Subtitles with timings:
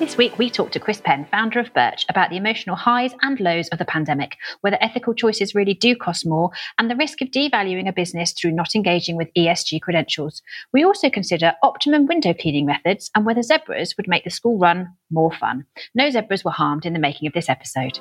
[0.00, 3.38] This week, we talked to Chris Penn, founder of Birch, about the emotional highs and
[3.38, 7.28] lows of the pandemic, whether ethical choices really do cost more, and the risk of
[7.28, 10.40] devaluing a business through not engaging with ESG credentials.
[10.72, 14.88] We also consider optimum window cleaning methods and whether zebras would make the school run
[15.10, 15.66] more fun.
[15.94, 17.98] No zebras were harmed in the making of this episode.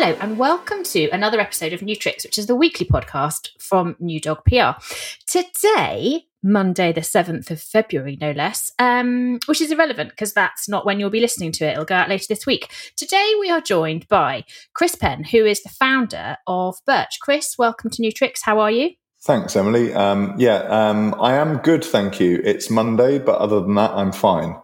[0.00, 3.96] Hello, and welcome to another episode of New Tricks, which is the weekly podcast from
[3.98, 4.80] New Dog PR.
[5.26, 10.86] Today, Monday, the 7th of February, no less, um, which is irrelevant because that's not
[10.86, 11.72] when you'll be listening to it.
[11.72, 12.70] It'll go out later this week.
[12.96, 17.18] Today, we are joined by Chris Penn, who is the founder of Birch.
[17.20, 18.44] Chris, welcome to New Tricks.
[18.44, 18.90] How are you?
[19.22, 19.92] Thanks, Emily.
[19.92, 22.40] Um, yeah, um, I am good, thank you.
[22.44, 24.54] It's Monday, but other than that, I'm fine.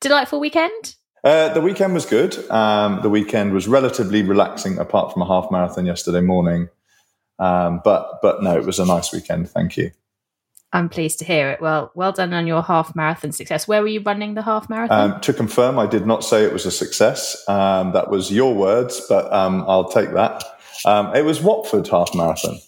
[0.00, 0.96] Delightful weekend?
[1.24, 2.36] Uh, the weekend was good.
[2.50, 6.68] Um, the weekend was relatively relaxing, apart from a half marathon yesterday morning.
[7.38, 9.48] Um, but but no, it was a nice weekend.
[9.50, 9.92] Thank you.
[10.72, 11.60] I'm pleased to hear it.
[11.60, 13.68] Well, well done on your half marathon success.
[13.68, 15.12] Where were you running the half marathon?
[15.12, 17.36] Um, to confirm, I did not say it was a success.
[17.46, 20.42] Um, that was your words, but um, I'll take that.
[20.86, 22.58] Um, it was Watford half marathon.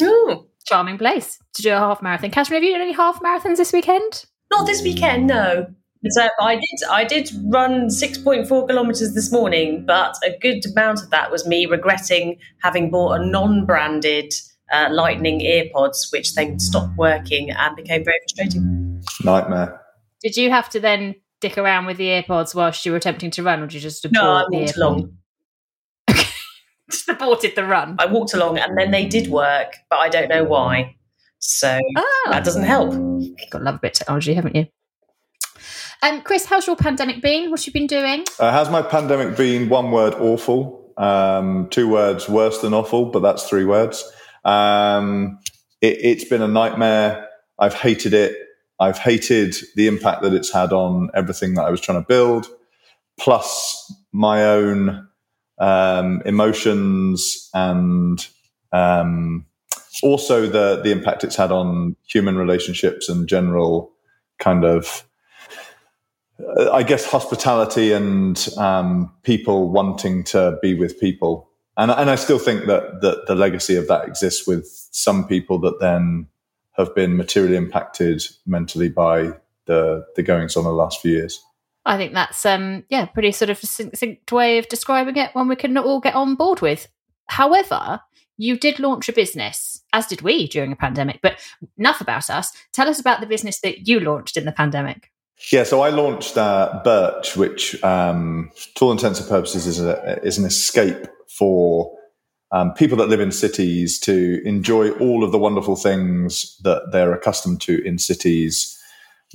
[0.00, 2.30] Ooh, charming place to do a half marathon.
[2.30, 4.26] Catherine, have you done any half marathons this weekend?
[4.52, 5.74] Not this weekend, no.
[6.08, 6.88] So I did.
[6.90, 11.30] I did run six point four kilometers this morning, but a good amount of that
[11.30, 14.32] was me regretting having bought a non-branded
[14.72, 19.02] uh, Lightning earpods, which then stopped working and became very frustrating.
[19.22, 19.78] Nightmare.
[20.22, 23.42] Did you have to then dick around with the earpods whilst you were attempting to
[23.42, 24.22] run, or did you just no?
[24.22, 25.18] I walked along.
[26.90, 27.96] just aborted the run.
[27.98, 30.96] I walked along, and then they did work, but I don't know why.
[31.40, 32.28] So oh.
[32.30, 32.92] that doesn't help.
[32.92, 34.66] You've got to love a bit of technology, haven't you?
[36.02, 37.50] Um, Chris, how's your pandemic been?
[37.50, 38.24] What you been doing?
[38.38, 39.68] Uh, how's my pandemic been?
[39.68, 40.92] One word, awful.
[40.96, 44.10] Um, two words, worse than awful, but that's three words.
[44.44, 45.38] Um,
[45.82, 47.28] it, has been a nightmare.
[47.58, 48.36] I've hated it.
[48.78, 52.48] I've hated the impact that it's had on everything that I was trying to build,
[53.18, 55.06] plus my own
[55.58, 58.26] um, emotions and
[58.72, 59.44] um,
[60.02, 63.92] also the the impact it's had on human relationships and general
[64.38, 65.04] kind of
[66.72, 72.38] I guess hospitality and um, people wanting to be with people, and and I still
[72.38, 76.28] think that that the legacy of that exists with some people that then
[76.72, 79.32] have been materially impacted mentally by
[79.66, 81.42] the the goings on the last few years.
[81.84, 85.34] I think that's um yeah, pretty sort of succinct way of describing it.
[85.34, 86.88] One we can all get on board with.
[87.26, 88.00] However,
[88.36, 91.20] you did launch a business, as did we during a pandemic.
[91.22, 91.38] But
[91.78, 92.52] enough about us.
[92.72, 95.09] Tell us about the business that you launched in the pandemic.
[95.50, 100.20] Yeah, so I launched uh, Birch, which, um, to all intents and purposes, is, a,
[100.22, 101.96] is an escape for
[102.52, 107.12] um, people that live in cities to enjoy all of the wonderful things that they're
[107.12, 108.76] accustomed to in cities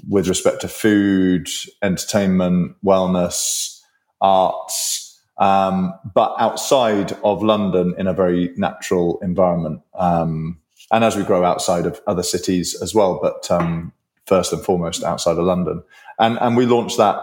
[0.07, 1.47] with respect to food,
[1.81, 3.79] entertainment, wellness,
[4.21, 9.81] arts, um, but outside of London in a very natural environment.
[9.97, 10.59] Um,
[10.91, 13.91] and as we grow outside of other cities as well, but um,
[14.27, 15.83] first and foremost outside of London.
[16.19, 17.19] And, and we launched that.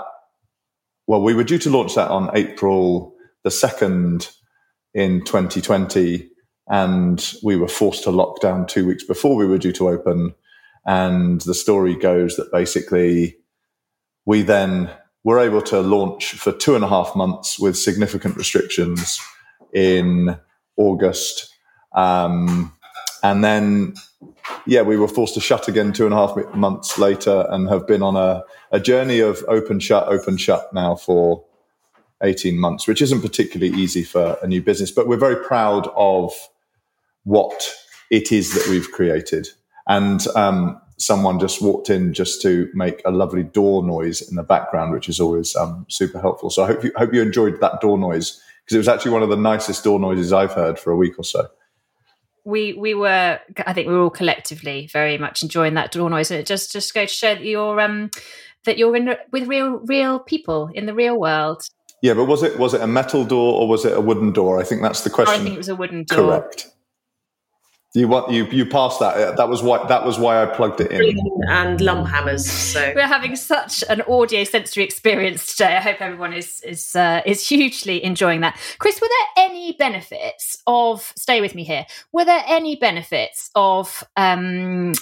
[1.06, 3.14] Well, we were due to launch that on April
[3.44, 4.30] the 2nd
[4.94, 6.28] in 2020.
[6.68, 10.34] And we were forced to lock down two weeks before we were due to open.
[10.86, 13.36] And the story goes that basically
[14.24, 14.90] we then
[15.24, 19.20] were able to launch for two and a half months with significant restrictions
[19.72, 20.36] in
[20.76, 21.52] August.
[21.94, 22.72] Um,
[23.22, 23.94] and then
[24.66, 27.86] yeah, we were forced to shut again two and a half months later and have
[27.86, 31.44] been on a, a journey of open, shut, open, shut now for
[32.22, 36.32] 18 months, which isn't particularly easy for a new business, but we're very proud of
[37.24, 37.72] what
[38.10, 39.48] it is that we've created.
[39.88, 44.42] And um, someone just walked in just to make a lovely door noise in the
[44.42, 46.50] background, which is always um, super helpful.
[46.50, 49.24] So I hope you, hope you enjoyed that door noise because it was actually one
[49.24, 51.48] of the nicest door noises I've heard for a week or so
[52.44, 56.30] we we were I think we were all collectively very much enjoying that door noise,
[56.30, 58.10] and it just just go to show that you're um
[58.64, 61.62] that you're in with real real people in the real world.
[62.02, 64.60] Yeah, but was it was it a metal door or was it a wooden door?
[64.60, 65.40] I think that's the question.
[65.40, 66.40] I think it was a wooden door.
[66.40, 66.70] Correct.
[67.94, 69.36] You want you you passed that.
[69.36, 71.18] That was why that was why I plugged it in.
[71.48, 72.50] And lump hammers.
[72.50, 75.76] So we're having such an audio sensory experience today.
[75.76, 78.58] I hope everyone is is uh, is hugely enjoying that.
[78.78, 81.84] Chris, were there any benefits of stay with me here?
[82.14, 84.94] Were there any benefits of um,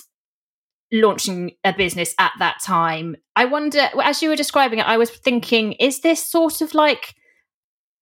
[0.90, 3.14] launching a business at that time?
[3.36, 3.88] I wonder.
[4.02, 7.14] As you were describing it, I was thinking, is this sort of like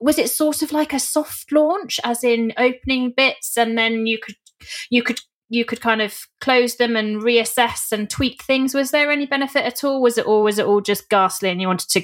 [0.00, 4.16] was it sort of like a soft launch as in opening bits and then you
[4.16, 4.36] could
[4.90, 5.20] you could
[5.50, 8.74] you could kind of close them and reassess and tweak things.
[8.74, 10.02] Was there any benefit at all?
[10.02, 12.02] Was it or was it all just ghastly and you wanted to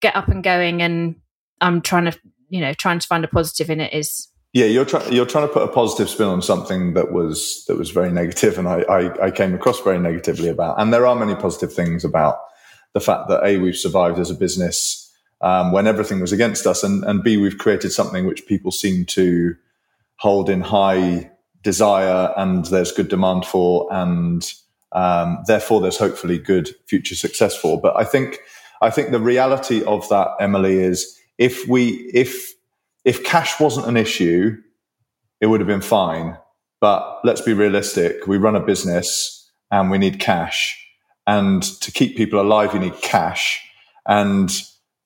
[0.00, 1.16] get up and going and
[1.60, 2.18] I'm trying to
[2.48, 5.48] you know trying to find a positive in it is yeah, you're trying you're trying
[5.48, 8.82] to put a positive spin on something that was that was very negative, and I,
[8.82, 10.78] I, I came across very negatively about.
[10.78, 12.38] And there are many positive things about
[12.92, 15.10] the fact that a we've survived as a business
[15.40, 19.06] um, when everything was against us, and and b we've created something which people seem
[19.06, 19.54] to
[20.16, 21.30] hold in high
[21.62, 24.52] desire, and there's good demand for, and
[24.92, 27.80] um, therefore there's hopefully good future success for.
[27.80, 28.40] But I think
[28.80, 32.52] I think the reality of that, Emily, is if we if
[33.04, 34.56] if cash wasn't an issue,
[35.40, 36.38] it would have been fine.
[36.80, 38.26] But let's be realistic.
[38.26, 40.78] We run a business and we need cash.
[41.26, 43.60] And to keep people alive, you need cash.
[44.06, 44.50] And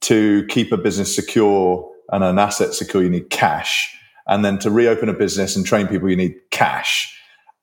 [0.03, 3.96] to keep a business secure and an asset secure, you need cash.
[4.27, 7.13] And then to reopen a business and train people, you need cash.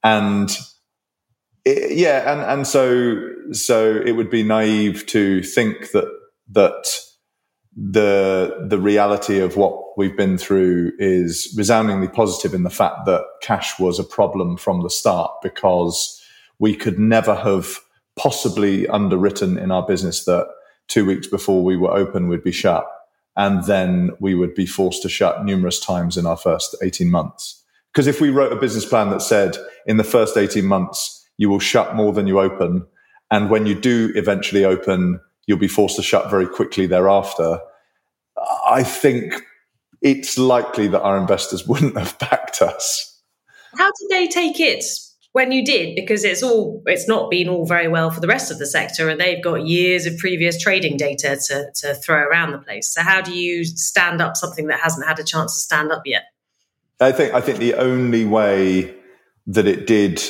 [0.04, 0.50] And
[1.66, 6.08] it, yeah, and, and so so it would be naive to think that
[6.52, 7.00] that
[7.76, 13.24] the the reality of what we've been through is resoundingly positive in the fact that
[13.42, 16.22] cash was a problem from the start because
[16.60, 17.80] we could never have
[18.16, 20.48] possibly underwritten in our business that
[20.88, 22.86] two weeks before we were open we'd be shut
[23.36, 27.64] and then we would be forced to shut numerous times in our first 18 months
[27.94, 31.50] because if we wrote a business plan that said in the first 18 months you
[31.50, 32.86] will shut more than you open
[33.32, 37.60] and when you do eventually open you'll be forced to shut very quickly thereafter.
[38.68, 39.34] I think
[40.02, 43.22] it's likely that our investors wouldn't have backed us.
[43.78, 44.84] How did they take it
[45.34, 45.96] when you did?
[45.96, 49.10] Because it's all it's not been all very well for the rest of the sector,
[49.10, 52.94] and they've got years of previous trading data to, to throw around the place.
[52.94, 56.04] So how do you stand up something that hasn't had a chance to stand up
[56.06, 56.24] yet?
[57.00, 58.96] I think I think the only way
[59.48, 60.22] that it did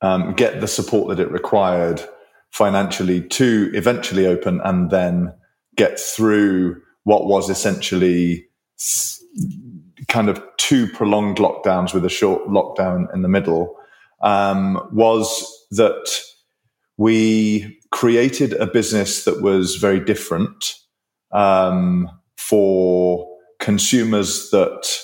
[0.00, 2.02] um, get the support that it required
[2.50, 5.34] financially to eventually open and then
[5.76, 8.46] get through what was essentially
[10.08, 13.77] kind of two prolonged lockdowns with a short lockdown in the middle
[14.20, 16.20] um, was that
[16.96, 20.74] we created a business that was very different
[21.32, 23.28] um, for
[23.60, 25.00] consumers that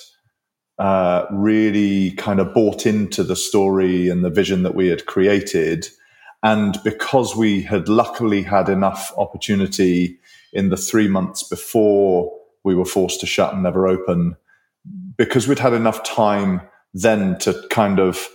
[0.78, 5.86] uh, really kind of bought into the story and the vision that we had created.
[6.42, 10.18] And because we had luckily had enough opportunity
[10.52, 12.32] in the three months before
[12.64, 14.36] we were forced to shut and never open,
[15.16, 16.60] because we'd had enough time
[16.92, 18.28] then to kind of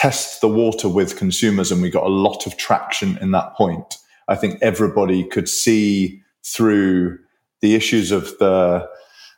[0.00, 3.98] test the water with consumers and we got a lot of traction in that point.
[4.28, 7.18] I think everybody could see through
[7.60, 8.88] the issues of the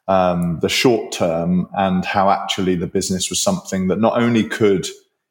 [0.06, 4.86] um, the short term and how actually the business was something that not only could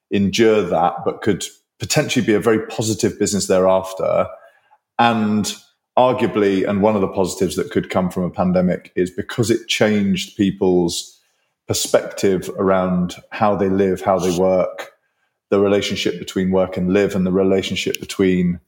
[0.09, 1.45] endure that, but could
[1.79, 4.27] potentially be a very positive business thereafter.
[4.99, 5.53] And
[5.97, 9.67] arguably, and one of the positives that could come from a pandemic is because it
[9.67, 11.19] changed people's
[11.67, 14.90] perspective around how they live, how they work,
[15.51, 18.59] the relationship between work and live, and the relationship between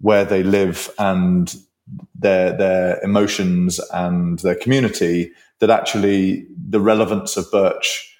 [0.00, 1.54] where they live and
[2.14, 5.32] their their emotions and their community.
[5.60, 8.14] That actually the relevance of Birch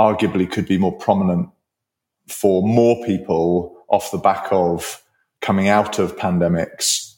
[0.00, 1.50] arguably could be more prominent
[2.28, 5.02] for more people off the back of
[5.42, 7.16] coming out of pandemics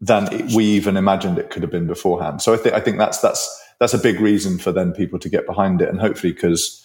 [0.00, 2.42] than it, we even imagined it could have been beforehand.
[2.42, 5.28] So I think I think that's that's that's a big reason for then people to
[5.28, 6.83] get behind it, and hopefully because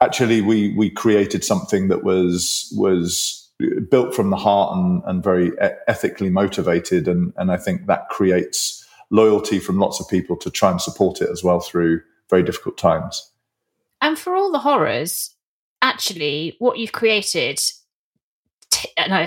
[0.00, 3.50] actually we we created something that was was
[3.90, 5.52] built from the heart and, and very
[5.86, 10.70] ethically motivated, and and I think that creates loyalty from lots of people to try
[10.70, 13.30] and support it as well through very difficult times.
[14.00, 15.34] And for all the horrors,
[15.80, 17.60] actually what you've created
[18.70, 19.26] t- no,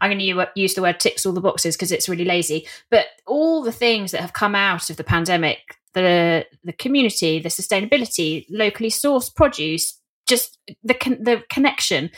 [0.00, 2.66] I'm going to use the word ticks all the boxes because it's really lazy.
[2.90, 7.48] But all the things that have come out of the pandemic, the the community, the
[7.48, 9.99] sustainability, locally sourced produce,
[10.30, 12.10] just the con- the connection.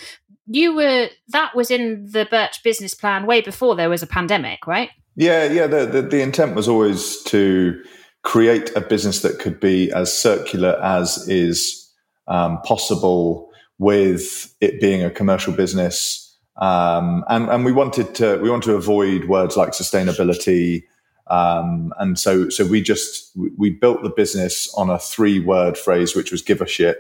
[0.47, 4.67] You were that was in the Birch business plan way before there was a pandemic,
[4.67, 4.91] right?
[5.17, 5.67] Yeah, yeah.
[5.67, 7.83] The the, the intent was always to
[8.23, 11.91] create a business that could be as circular as is
[12.29, 16.39] um, possible with it being a commercial business.
[16.61, 20.85] Um, and, and we wanted to, we want to avoid words like sustainability.
[21.29, 26.15] Um, and so, so we just, we built the business on a three word phrase,
[26.15, 26.99] which was give a shit.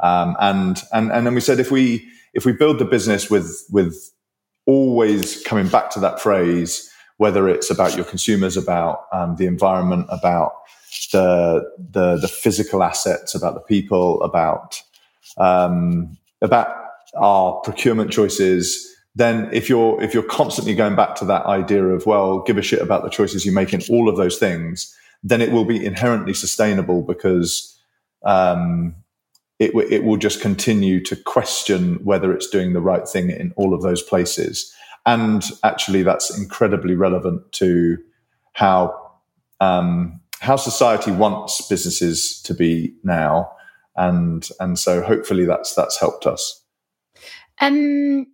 [0.00, 3.64] Um, and, and, and then we said, if we, if we build the business with,
[3.70, 4.12] with
[4.66, 10.06] always coming back to that phrase, whether it's about your consumers, about um, the environment,
[10.10, 10.52] about
[11.12, 14.82] the, the, the physical assets, about the people, about
[15.38, 16.68] um, about
[17.14, 22.06] our procurement choices, then if you're if you're constantly going back to that idea of
[22.06, 25.40] well, give a shit about the choices you make in all of those things, then
[25.40, 27.78] it will be inherently sustainable because
[28.24, 28.94] um,
[29.58, 33.52] it w- it will just continue to question whether it's doing the right thing in
[33.56, 34.72] all of those places.
[35.04, 37.98] And actually, that's incredibly relevant to
[38.52, 38.94] how
[39.60, 43.50] um, how society wants businesses to be now,
[43.96, 46.62] and and so hopefully that's that's helped us.
[47.60, 48.26] Um,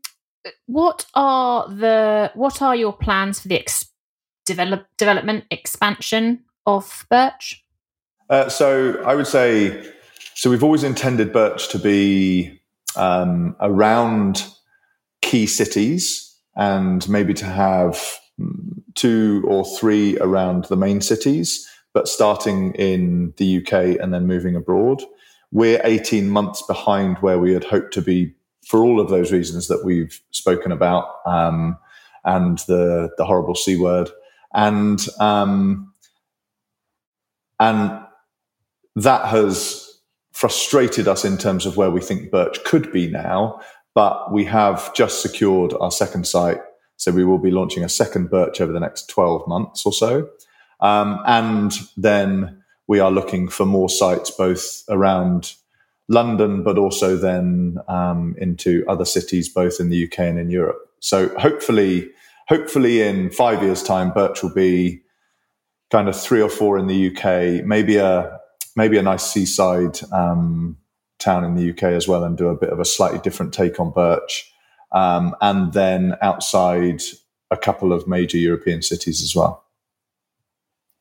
[0.66, 3.90] what are the what are your plans for the ex-
[4.44, 7.64] develop development expansion of Birch?
[8.28, 9.92] Uh, so I would say,
[10.42, 12.60] so we've always intended Birch to be
[12.96, 14.44] um, around
[15.20, 18.18] key cities and maybe to have
[18.96, 24.56] two or three around the main cities, but starting in the UK and then moving
[24.56, 25.00] abroad.
[25.52, 28.34] We're 18 months behind where we had hoped to be
[28.66, 31.78] for all of those reasons that we've spoken about um,
[32.24, 34.10] and the, the horrible C word.
[34.52, 35.94] And, um,
[37.60, 38.00] and
[38.96, 39.91] that has
[40.42, 43.60] frustrated us in terms of where we think Birch could be now.
[43.94, 46.58] But we have just secured our second site.
[46.96, 50.28] So we will be launching a second Birch over the next 12 months or so.
[50.80, 55.54] Um, and then we are looking for more sites both around
[56.08, 60.90] London, but also then um, into other cities, both in the UK and in Europe.
[60.98, 62.10] So hopefully,
[62.48, 65.02] hopefully in five years' time, Birch will be
[65.92, 68.40] kind of three or four in the UK, maybe a
[68.76, 70.76] maybe a nice seaside um,
[71.18, 73.78] town in the UK as well, and do a bit of a slightly different take
[73.80, 74.52] on Birch,
[74.92, 77.02] um, and then outside
[77.50, 79.64] a couple of major European cities as well.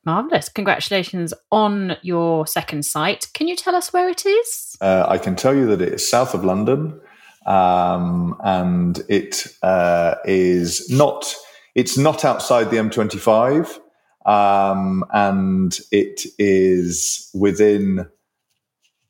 [0.04, 0.48] Marvelous.
[0.48, 3.28] Congratulations on your second site.
[3.34, 4.76] Can you tell us where it is?
[4.80, 7.00] Uh, I can tell you that it is south of London.
[7.46, 11.34] Um, and it uh, is not
[11.74, 13.78] it's not outside the M25
[14.26, 18.06] um, and it is within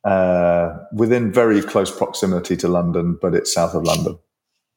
[0.05, 4.19] uh, within very close proximity to London but it's south of London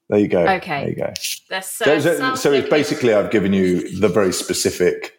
[0.10, 1.14] there you go okay there you go
[1.50, 5.16] That's, uh, so, so it's basically I've given you the very specific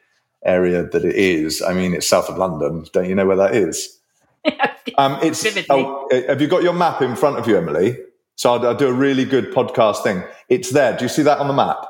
[0.47, 1.61] area that it is.
[1.61, 2.87] I mean, it's south of London.
[2.93, 3.99] Don't you know where that is?
[4.99, 5.45] um, it's.
[5.69, 7.99] Oh, uh, have you got your map in front of you, Emily?
[8.37, 10.23] So I'll, I'll, do a really good podcast thing.
[10.49, 10.97] It's there.
[10.97, 11.85] Do you see that on the map?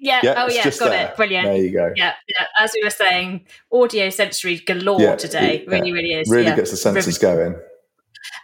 [0.00, 0.20] Yeah.
[0.22, 0.64] yeah oh, yeah.
[0.64, 1.08] Got there.
[1.08, 1.16] it.
[1.16, 1.46] Brilliant.
[1.46, 1.92] There you go.
[1.96, 2.14] Yeah.
[2.28, 2.46] Yeah.
[2.58, 5.58] As we were saying, audio sensory galore yeah, today.
[5.58, 6.30] It, really, really is.
[6.30, 7.56] Really gets the senses going.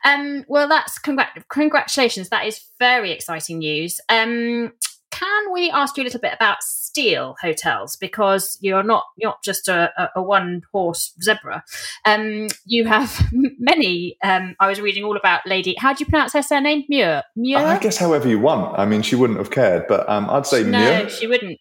[0.04, 2.28] Um, well, that's congr- congratulations.
[2.28, 4.00] That is very exciting news.
[4.08, 4.72] Um,
[5.10, 6.58] can we ask you a little bit about
[6.94, 11.64] Steel hotels because you're not not just a, a one horse zebra.
[12.04, 14.16] Um, you have many.
[14.22, 15.74] Um, I was reading all about Lady.
[15.76, 16.84] How do you pronounce her surname?
[16.88, 17.24] Muir.
[17.34, 17.58] Muir.
[17.58, 18.78] I guess however you want.
[18.78, 21.08] I mean, she wouldn't have cared, but um, I'd say no, Muir.
[21.10, 21.58] she wouldn't.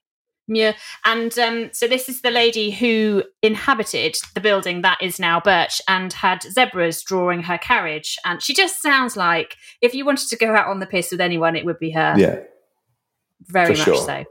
[0.47, 0.75] Muir.
[1.03, 5.81] And um, so this is the lady who inhabited the building that is now Birch
[5.87, 8.19] and had zebras drawing her carriage.
[8.23, 11.21] And she just sounds like if you wanted to go out on the piss with
[11.21, 12.13] anyone, it would be her.
[12.19, 12.41] Yeah
[13.47, 13.97] very much sure.
[13.97, 14.25] so.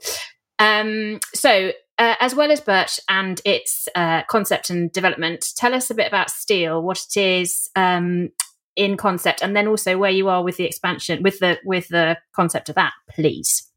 [0.58, 5.90] Um, so, uh, as well as Birch and its uh, concept and development, tell us
[5.90, 8.30] a bit about Steel, what it is um,
[8.76, 12.18] in concept, and then also where you are with the expansion, with the with the
[12.34, 13.68] concept of that, please.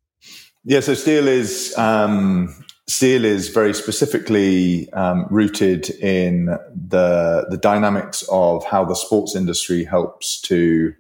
[0.64, 2.56] Yeah, so Steel is um,
[2.88, 9.84] Steel is very specifically um, rooted in the the dynamics of how the sports industry
[9.84, 10.94] helps to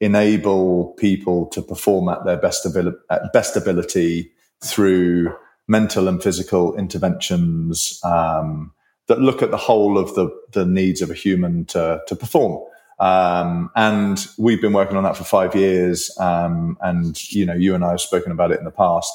[0.00, 4.30] enable people to perform at their best, abil- at best ability
[4.64, 5.34] through
[5.68, 8.72] mental and physical interventions um,
[9.08, 12.62] that look at the whole of the, the needs of a human to, to perform.
[12.98, 16.10] Um, and we've been working on that for five years.
[16.18, 19.12] Um, and, you know, you and I have spoken about it in the past.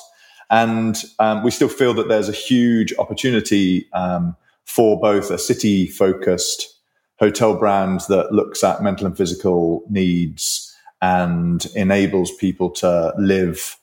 [0.50, 5.88] And um, we still feel that there's a huge opportunity um, for both a city
[5.88, 6.78] focused
[7.20, 13.78] hotel brand that looks at mental and physical needs and enables people to live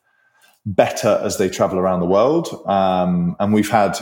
[0.75, 2.49] better as they travel around the world.
[2.67, 3.99] Um, and we've had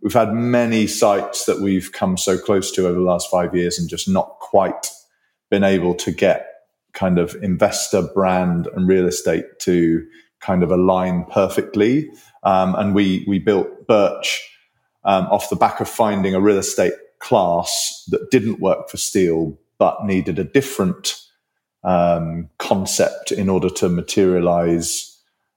[0.00, 3.78] we've had many sites that we've come so close to over the last five years
[3.78, 4.90] and just not quite
[5.50, 6.46] been able to get
[6.92, 10.06] kind of investor brand and real estate to
[10.40, 12.10] kind of align perfectly.
[12.42, 14.42] Um, and we we built Birch
[15.04, 19.58] um, off the back of finding a real estate class that didn't work for steel
[19.78, 21.20] but needed a different
[21.84, 25.15] um, concept in order to materialize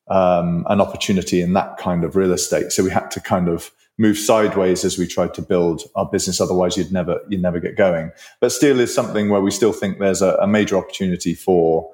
[0.10, 2.72] um, an opportunity in that kind of real estate.
[2.72, 6.42] So we had to kind of move sideways as we tried to build our business.
[6.42, 8.12] Otherwise, you'd never you'd never get going.
[8.39, 11.92] But steel is something where we still think there's a, a major opportunity for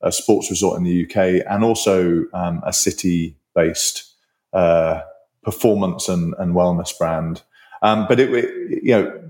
[0.00, 4.14] a sports resort in the UK and also um, a city based
[4.52, 5.00] uh,
[5.42, 7.42] performance and, and, wellness brand.
[7.82, 9.20] Um, but it, it, you know,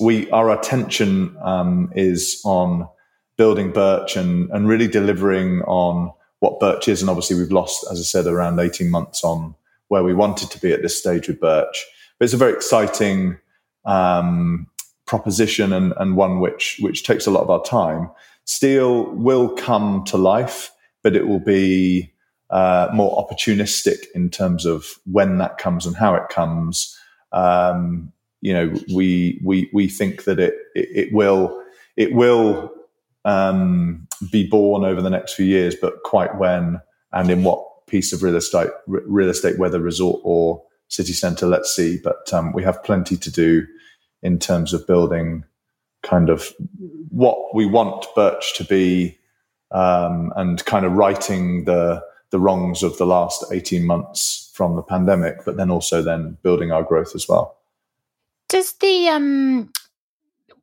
[0.00, 2.88] we our attention um, is on
[3.36, 7.00] building Birch and and really delivering on what Birch is.
[7.00, 9.54] And obviously, we've lost, as I said, around eighteen months on
[9.88, 11.86] where we wanted to be at this stage with Birch.
[12.18, 13.38] But it's a very exciting
[13.84, 14.66] um,
[15.06, 18.10] proposition and, and one which which takes a lot of our time.
[18.44, 20.70] Steel will come to life,
[21.02, 22.12] but it will be
[22.50, 26.96] uh, more opportunistic in terms of when that comes and how it comes.
[27.32, 31.62] Um, you know, we we we think that it it, it will
[31.96, 32.72] it will
[33.24, 36.80] um, be born over the next few years, but quite when
[37.12, 41.74] and in what piece of real estate, real estate, whether resort or city centre, let's
[41.74, 41.98] see.
[42.02, 43.66] But um, we have plenty to do
[44.22, 45.44] in terms of building
[46.02, 46.52] kind of
[47.10, 49.18] what we want Birch to be
[49.70, 54.82] um, and kind of righting the the wrongs of the last 18 months from the
[54.82, 57.56] pandemic, but then also then building our growth as well.
[58.50, 59.70] Does the um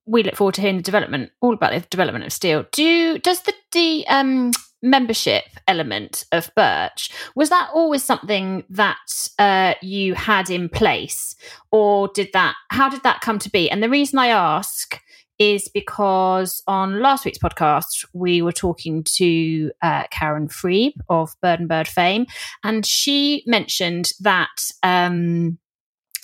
[0.06, 2.66] we look forward to hearing the development all about the development of steel.
[2.72, 9.74] Do does the the um membership element of Birch was that always something that uh,
[9.82, 11.36] you had in place,
[11.72, 12.56] or did that?
[12.70, 13.70] How did that come to be?
[13.70, 15.00] And the reason I ask
[15.38, 21.60] is because on last week's podcast we were talking to uh, Karen Freeb of Bird
[21.60, 22.26] and Bird fame,
[22.64, 25.58] and she mentioned that um,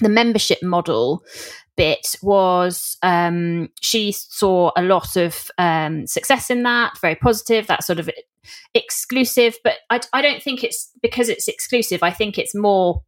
[0.01, 1.23] the membership model
[1.77, 7.83] bit was um, she saw a lot of um, success in that, very positive, that
[7.83, 8.09] sort of
[8.73, 9.55] exclusive.
[9.63, 12.03] But I, I don't think it's because it's exclusive.
[12.03, 13.03] I think it's more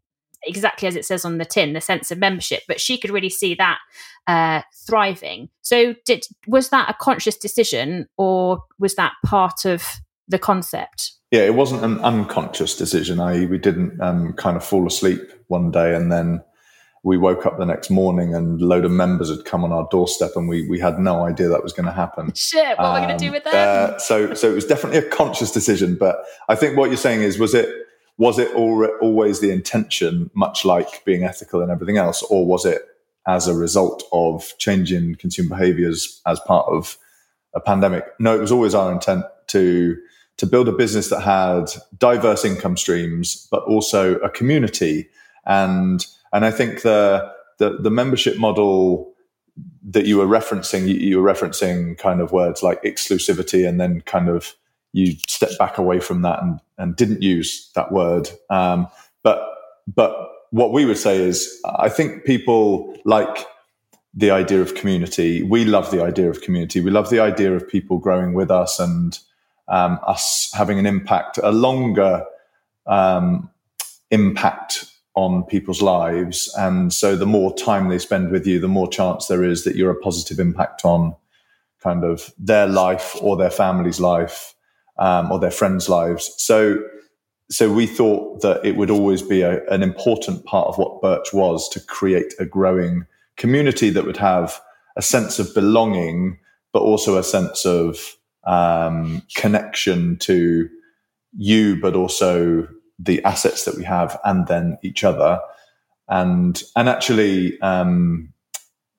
[0.45, 2.63] exactly as it says on the tin, the sense of membership.
[2.67, 3.79] But she could really see that
[4.27, 5.49] uh, thriving.
[5.61, 9.83] So, did was that a conscious decision, or was that part of
[10.27, 11.11] the concept?
[11.31, 13.19] Yeah, it wasn't an unconscious decision.
[13.19, 16.43] I we didn't um, kind of fall asleep one day and then
[17.03, 19.87] we woke up the next morning and a load of members had come on our
[19.91, 22.33] doorstep and we, we had no idea that was going to happen.
[22.33, 23.53] Shit, what um, are we going to do with them?
[23.53, 25.95] Uh, so, so it was definitely a conscious decision.
[25.95, 27.69] But I think what you're saying is, was it,
[28.17, 32.81] was it always the intention, much like being ethical and everything else, or was it
[33.27, 36.97] as a result of changing consumer behaviors as part of
[37.53, 38.05] a pandemic?
[38.17, 39.97] No, it was always our intent to,
[40.37, 41.65] to build a business that had
[41.97, 45.09] diverse income streams, but also a community
[45.45, 49.13] and and I think the the, the membership model
[49.89, 54.01] that you were referencing, you, you, were referencing kind of words like exclusivity, and then
[54.01, 54.55] kind of
[54.91, 58.29] you stepped back away from that and, and didn't use that word.
[58.49, 58.87] Um,
[59.21, 59.47] but
[59.87, 60.15] but
[60.51, 63.45] what we would say is, I think people like
[64.13, 65.41] the idea of community.
[65.41, 66.81] We love the idea of community.
[66.81, 69.17] We love the idea of people growing with us and
[69.67, 72.23] um, us having an impact, a longer
[72.85, 73.49] um,
[74.11, 76.53] impact on people's lives.
[76.57, 79.75] And so the more time they spend with you, the more chance there is that
[79.75, 81.15] you're a positive impact on
[81.81, 84.55] kind of their life or their family's life
[84.97, 86.33] um, or their friends' lives.
[86.37, 86.81] So,
[87.51, 91.33] so we thought that it would always be a, an important part of what Birch
[91.33, 93.05] was to create a growing
[93.37, 94.59] community that would have
[94.95, 96.39] a sense of belonging,
[96.71, 100.69] but also a sense of um, connection to
[101.35, 102.67] you, but also
[102.99, 105.39] the assets that we have and then each other.
[106.09, 108.33] And and actually um,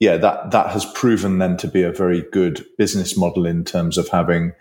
[0.01, 3.99] yeah that that has proven then to be a very good business model in terms
[3.99, 4.53] of having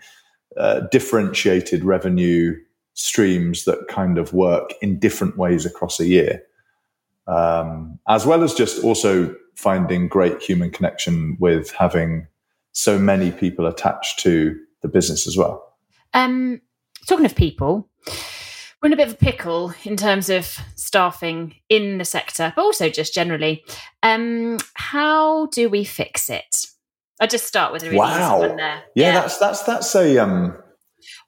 [0.56, 2.54] uh, differentiated revenue
[2.94, 6.42] streams that kind of work in different ways across a year.
[7.26, 12.26] Um, as well as just also finding great human connection with having
[12.72, 15.74] so many people attached to the business as well.
[16.12, 16.60] Um,
[17.06, 17.88] talking of people
[18.84, 22.60] we're in a bit of a pickle in terms of staffing in the sector, but
[22.60, 23.64] also just generally.
[24.02, 26.66] Um, how do we fix it?
[27.18, 28.40] I just start with a really wow.
[28.40, 28.82] one there.
[28.94, 30.54] Yeah, yeah, that's that's that's a um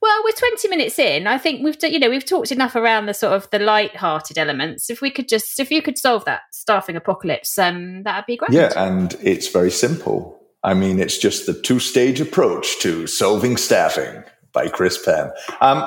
[0.03, 1.27] well, we're 20 minutes in.
[1.27, 4.91] I think we've you know we've talked enough around the sort of the light-hearted elements.
[4.91, 8.53] If we could just if you could solve that staffing apocalypse, um, that'd be great.
[8.53, 10.39] Yeah, and it's very simple.
[10.63, 15.31] I mean, it's just the two-stage approach to solving staffing by Chris Penn.
[15.63, 15.83] Um,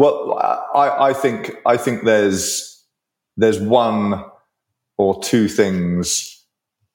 [0.00, 0.38] well,
[0.74, 2.82] I, I think I think there's
[3.36, 4.24] there's one
[4.96, 6.42] or two things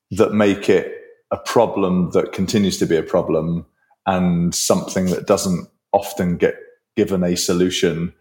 [0.10, 0.92] that make it
[1.30, 3.68] a problem that continues to be a problem
[4.08, 6.56] and something that doesn't often get
[6.96, 8.12] given a solution.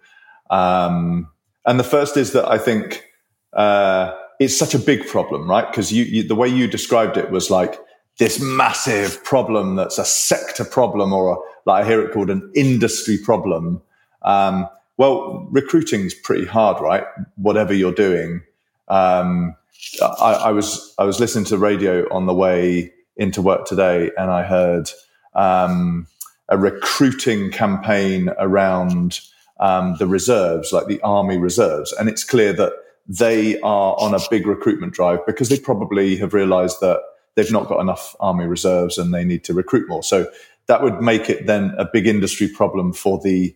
[0.50, 1.28] Um,
[1.64, 3.06] and the first is that I think
[3.54, 5.66] uh, it's such a big problem, right?
[5.66, 7.78] Because you, you, the way you described it was like
[8.18, 12.52] this massive problem that's a sector problem or a, like I hear it called an
[12.54, 13.80] industry problem.
[14.24, 17.04] Um, well, recruiting's pretty hard, right?
[17.36, 18.42] Whatever you're doing.
[18.88, 19.56] Um,
[20.02, 24.30] I, I, was I was listening to radio on the way into work today, and
[24.30, 24.90] I heard
[25.34, 26.06] um,
[26.48, 29.20] a recruiting campaign around
[29.60, 32.72] um, the reserves, like the army reserves, and it's clear that
[33.06, 37.00] they are on a big recruitment drive because they probably have realised that
[37.34, 40.02] they've not got enough army reserves and they need to recruit more.
[40.02, 40.30] So
[40.66, 43.54] that would make it then a big industry problem for the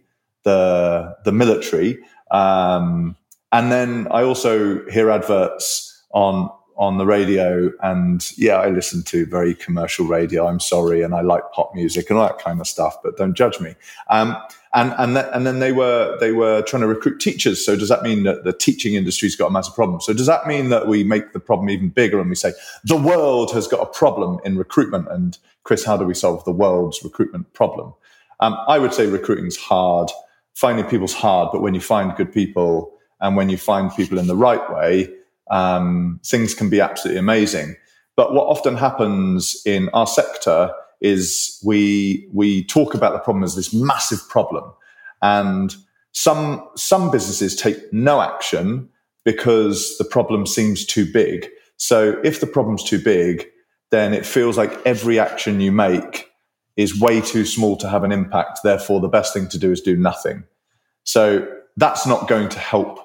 [0.49, 1.99] the the military.
[2.31, 3.17] Um,
[3.53, 9.27] and then I also hear adverts on on the radio and yeah i listen to
[9.27, 10.47] very commercial radio.
[10.47, 13.35] I'm sorry and i like pop music and all that kind of stuff but don't
[13.35, 13.75] judge me.
[14.11, 14.37] Um,
[14.75, 17.65] and and, th- and then they were they were trying to recruit teachers.
[17.67, 20.01] So does that mean that the teaching industry's got a massive problem?
[20.01, 22.53] So does that mean that we make the problem even bigger and we say
[22.85, 26.53] the world has got a problem in recruitment and chris how do we solve the
[26.53, 27.93] world's recruitment problem?
[28.41, 30.11] Um, i would say recruiting's hard
[30.59, 34.27] finding people's hard but when you find good people and when you find people in
[34.27, 35.09] the right way
[35.51, 37.77] um, things can be absolutely amazing.
[38.17, 43.55] But what often happens in our sector is we we talk about the problem as
[43.55, 44.73] this massive problem,
[45.23, 45.75] and
[46.13, 48.89] some some businesses take no action
[49.25, 51.49] because the problem seems too big.
[51.77, 53.47] So if the problem's too big,
[53.91, 56.29] then it feels like every action you make
[56.79, 58.61] is way too small to have an impact.
[58.63, 60.45] Therefore, the best thing to do is do nothing.
[61.03, 63.01] So that's not going to help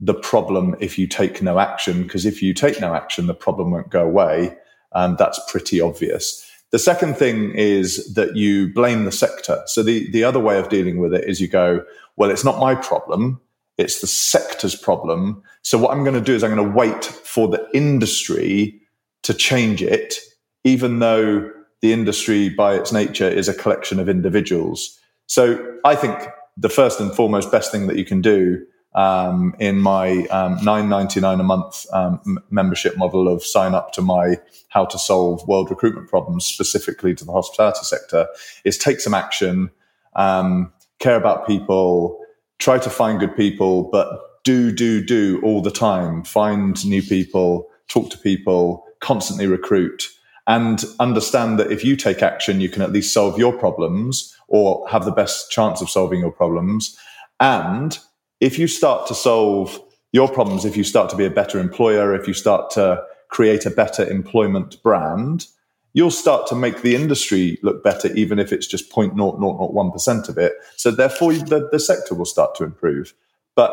[0.00, 3.70] the problem if you take no action, because if you take no action, the problem
[3.70, 4.56] won't go away.
[4.92, 6.44] And that's pretty obvious.
[6.72, 9.62] The second thing is that you blame the sector.
[9.66, 11.84] So the, the other way of dealing with it is you go,
[12.16, 13.40] well, it's not my problem.
[13.78, 15.40] It's the sector's problem.
[15.62, 18.80] So what I'm going to do is I'm going to wait for the industry
[19.22, 20.18] to change it,
[20.64, 21.48] even though
[21.84, 24.98] the industry by its nature is a collection of individuals.
[25.26, 26.18] So I think
[26.56, 31.40] the first and foremost best thing that you can do um, in my um, 9.99
[31.40, 34.36] a month um, membership model of sign up to my
[34.70, 38.28] how to solve world recruitment problems specifically to the hospitality sector
[38.64, 39.70] is take some action
[40.16, 42.18] um, care about people
[42.60, 44.08] try to find good people but
[44.42, 50.13] do do do all the time find new people talk to people constantly recruit
[50.46, 54.86] and understand that if you take action you can at least solve your problems or
[54.88, 56.98] have the best chance of solving your problems
[57.40, 57.98] and
[58.40, 59.80] if you start to solve
[60.12, 63.66] your problems, if you start to be a better employer, if you start to create
[63.66, 65.46] a better employment brand,
[65.92, 70.52] you'll start to make the industry look better, even if it's just 0.0001% of it.
[70.76, 73.12] So therefore, the, the sector will start to improve.
[73.56, 73.72] But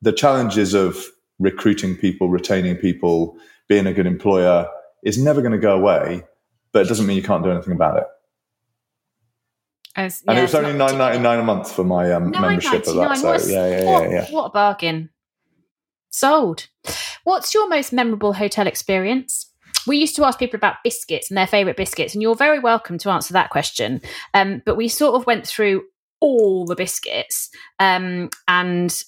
[0.00, 1.04] the challenges of
[1.38, 3.36] recruiting people, retaining people,
[3.68, 4.68] being a good employer
[5.04, 6.24] is never going to go away,
[6.72, 8.04] but it doesn't mean you can't do anything about it.
[9.96, 12.96] As, and it was only nine ninety nine a month for my um, membership of
[12.96, 13.16] that.
[13.16, 14.26] So yeah, yeah, yeah, yeah.
[14.30, 15.10] What a bargain!
[16.10, 16.66] Sold.
[17.22, 19.52] What's your most memorable hotel experience?
[19.86, 22.98] We used to ask people about biscuits and their favourite biscuits, and you're very welcome
[22.98, 24.00] to answer that question.
[24.32, 25.84] Um, but we sort of went through
[26.20, 29.04] all the biscuits, um, and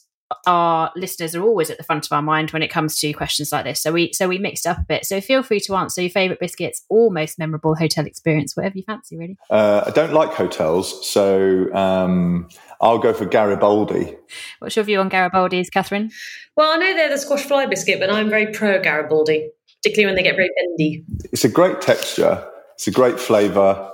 [0.46, 3.52] our listeners are always at the front of our mind when it comes to questions
[3.52, 3.80] like this.
[3.80, 5.04] So we so we mixed up a bit.
[5.06, 8.84] So feel free to answer your favourite biscuits or most memorable hotel experience, whatever you
[8.84, 9.36] fancy, really.
[9.50, 12.48] Uh, I don't like hotels, so um,
[12.80, 14.16] I'll go for Garibaldi.
[14.58, 16.10] What's your view on Garibaldi's, Catherine?
[16.56, 19.50] Well, I know they're the squash fly biscuit, but I'm very pro Garibaldi,
[19.82, 21.04] particularly when they get very bendy.
[21.32, 22.46] It's a great texture.
[22.74, 23.90] It's a great flavour.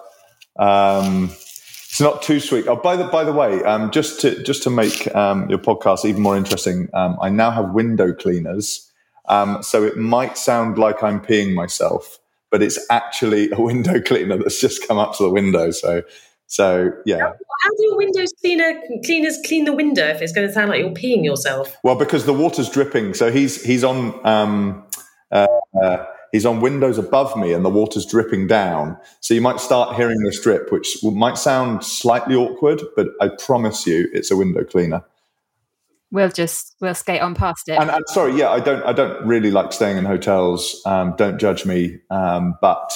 [0.59, 1.31] Um,
[1.93, 2.67] it's not too sweet.
[2.69, 6.07] Oh, by the by the way, um, just to just to make um, your podcast
[6.07, 8.91] even more interesting, um, I now have window cleaners.
[9.27, 12.19] Um, so it might sound like I'm peeing myself,
[12.51, 15.71] but it's actually a window cleaner that's just come up to the window.
[15.71, 16.03] So
[16.47, 17.19] so yeah.
[17.19, 20.71] How, how do your windows cleaner cleaners clean the window if it's going to sound
[20.71, 21.77] like you're peeing yourself?
[21.85, 23.13] Well, because the water's dripping.
[23.13, 24.19] So he's he's on.
[24.27, 24.83] Um,
[25.31, 25.47] uh,
[25.83, 28.97] uh, he's on windows above me and the water's dripping down.
[29.21, 33.87] So you might start hearing this drip, which might sound slightly awkward, but I promise
[33.87, 35.05] you it's a window cleaner.
[36.11, 37.79] We'll just we'll skate on past it.
[37.79, 40.83] And, and sorry, yeah, I don't I don't really like staying in hotels.
[40.85, 42.93] Um, don't judge me, um, but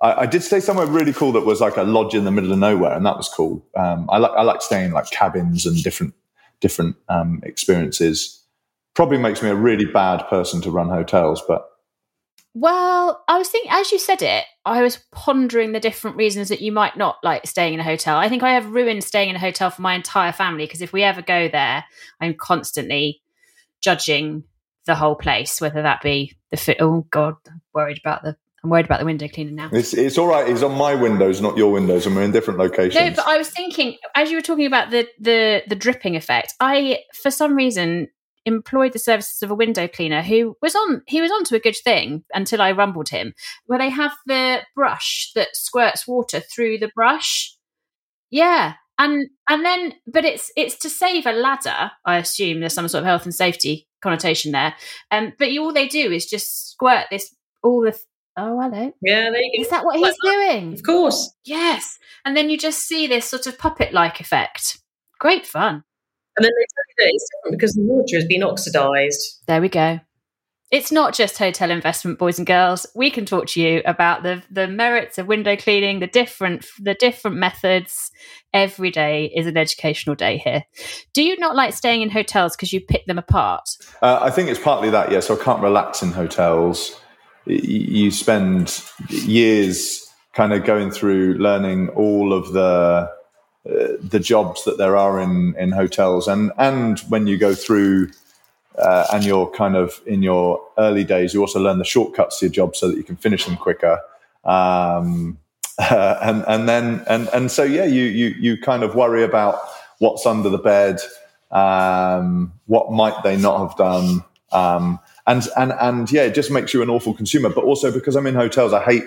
[0.00, 2.52] I, I, did stay somewhere really cool that was like a lodge in the middle
[2.52, 3.66] of nowhere, and that was cool.
[3.74, 6.14] Um, I like I like staying in like cabins and different
[6.60, 8.40] different um, experiences.
[8.94, 11.69] Probably makes me a really bad person to run hotels, but
[12.54, 16.60] well, I was thinking, as you said it, I was pondering the different reasons that
[16.60, 18.16] you might not like staying in a hotel.
[18.16, 20.92] I think I have ruined staying in a hotel for my entire family because if
[20.92, 21.84] we ever go there,
[22.20, 23.22] I'm constantly
[23.80, 24.44] judging
[24.86, 26.78] the whole place, whether that be the fit.
[26.80, 27.36] Oh God,
[27.72, 29.70] worried about the I'm worried about the window cleaner now.
[29.72, 30.46] It's, it's all right.
[30.46, 32.94] He's on my windows, not your windows, and we're in different locations.
[32.94, 36.54] No, but I was thinking as you were talking about the the the dripping effect.
[36.60, 38.08] I, for some reason,
[38.46, 41.76] employed the services of a window cleaner who was on he was onto a good
[41.76, 43.34] thing until I rumbled him.
[43.66, 47.56] Where they have the brush that squirts water through the brush.
[48.30, 51.92] Yeah, and and then but it's it's to save a ladder.
[52.04, 54.74] I assume there's some sort of health and safety connotation there.
[55.10, 57.98] Um, but you, all they do is just squirt this all the
[58.36, 58.92] Oh, hello.
[59.02, 59.62] Yeah, there you go.
[59.62, 60.72] Is that what he's doing?
[60.72, 61.34] Of course.
[61.44, 61.98] Yes.
[62.24, 64.80] And then you just see this sort of puppet like effect.
[65.18, 65.84] Great fun.
[66.36, 69.42] And then they tell you that it's different because the water has been oxidized.
[69.46, 70.00] There we go.
[70.70, 72.86] It's not just hotel investment, boys and girls.
[72.94, 76.94] We can talk to you about the the merits of window cleaning, the different the
[76.94, 78.12] different methods.
[78.52, 80.64] Every day is an educational day here.
[81.12, 83.68] Do you not like staying in hotels because you pick them apart?
[84.00, 85.10] Uh, I think it's partly that.
[85.10, 87.00] Yes, yeah, so I can't relax in hotels
[87.46, 93.10] you spend years kind of going through learning all of the
[93.64, 96.28] the jobs that there are in in hotels.
[96.28, 98.10] And and when you go through
[98.78, 102.46] uh, and you're kind of in your early days you also learn the shortcuts to
[102.46, 104.00] your job so that you can finish them quicker.
[104.44, 105.38] Um,
[105.78, 109.60] uh, and and then and and so yeah you you you kind of worry about
[109.98, 111.00] what's under the bed
[111.50, 114.24] um, what might they not have done.
[114.52, 117.50] Um, and and and yeah, it just makes you an awful consumer.
[117.50, 119.04] But also because I'm in hotels, I hate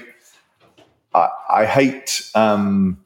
[1.14, 3.03] I, I hate um,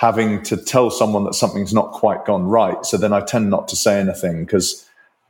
[0.00, 2.86] having to tell someone that something's not quite gone right.
[2.86, 4.88] So then I tend not to say anything because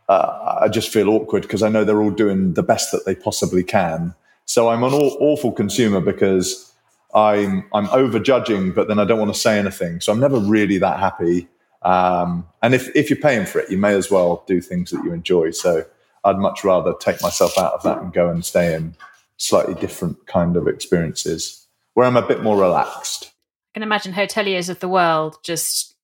[0.09, 3.17] uh, I just feel awkward because I know they're all doing the best that they
[3.17, 4.15] possibly can.
[4.45, 6.73] So I'm an aw- awful consumer because
[7.13, 10.01] I'm I'm over judging, but then I don't want to say anything.
[10.01, 11.49] So I'm never really that happy.
[11.83, 15.03] Um, and if if you're paying for it, you may as well do things that
[15.03, 15.51] you enjoy.
[15.51, 15.85] So
[16.23, 18.95] I'd much rather take myself out of that and go and stay in
[19.37, 23.33] slightly different kind of experiences where I'm a bit more relaxed.
[23.71, 25.95] I can imagine hoteliers of the world just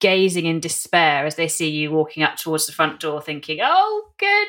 [0.00, 4.08] gazing in despair as they see you walking up towards the front door, thinking, "Oh,
[4.18, 4.48] good."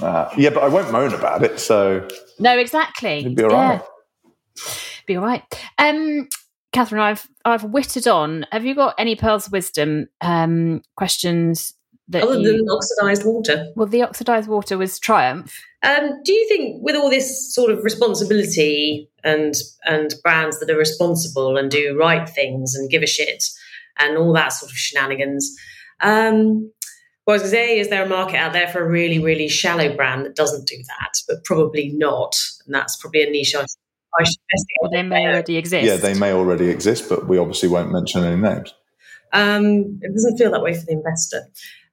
[0.00, 1.58] Uh, yeah, but I won't moan about it.
[1.58, 2.06] So
[2.38, 3.18] no, exactly.
[3.20, 3.82] It'd be all right.
[3.82, 4.72] Yeah.
[5.06, 5.42] Be all right.
[5.78, 6.28] Um,
[6.72, 8.46] Catherine, I've I've witted on.
[8.52, 11.74] Have you got any pearls of wisdom um, questions
[12.08, 13.66] that other you, than oxidized water.
[13.74, 15.60] Well, the oxidized water was triumph.
[15.82, 20.76] Um, do you think, with all this sort of responsibility and and brands that are
[20.76, 23.44] responsible and do right things and give a shit
[23.98, 25.56] and all that sort of shenanigans,
[26.00, 26.70] um,
[27.26, 30.24] well, I say, is there a market out there for a really, really shallow brand
[30.24, 31.18] that doesn't do that?
[31.26, 34.76] But probably not, and that's probably a niche I, I should investigate.
[34.80, 35.86] Well, they may already exist.
[35.86, 38.72] Yeah, they may already exist, but we obviously won't mention any names.
[39.32, 41.42] Um, it doesn't feel that way for the investor.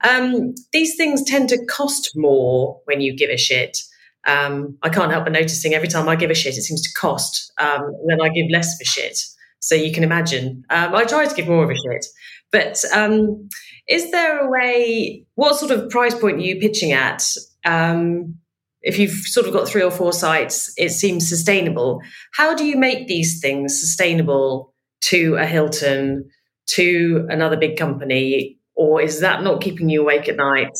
[0.03, 3.77] Um, these things tend to cost more when you give a shit.
[4.25, 6.99] Um, I can't help but noticing every time I give a shit, it seems to
[6.99, 7.51] cost.
[7.59, 9.19] Um, then I give less of a shit.
[9.59, 10.63] So you can imagine.
[10.69, 12.05] Um, I try to give more of a shit.
[12.51, 13.49] But um,
[13.87, 17.25] is there a way, what sort of price point are you pitching at?
[17.65, 18.35] Um,
[18.81, 22.01] if you've sort of got three or four sites, it seems sustainable.
[22.33, 24.73] How do you make these things sustainable
[25.05, 26.29] to a Hilton,
[26.71, 28.59] to another big company?
[28.75, 30.77] Or is that not keeping you awake at night?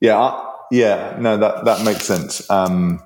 [0.00, 2.48] Yeah, I, yeah, no, that that makes sense.
[2.50, 3.02] Um,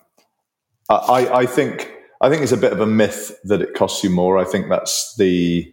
[0.88, 4.10] I I think I think it's a bit of a myth that it costs you
[4.10, 4.38] more.
[4.38, 5.72] I think that's the